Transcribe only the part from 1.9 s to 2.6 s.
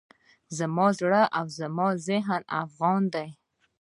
ذهن